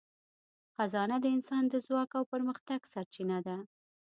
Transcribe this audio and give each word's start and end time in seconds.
خزانه 0.75 1.17
د 1.21 1.25
انسان 1.35 1.63
د 1.69 1.73
ځواک 1.85 2.11
او 2.17 2.23
پرمختګ 2.33 2.79
سرچینه 2.93 3.37
ده. 3.47 3.57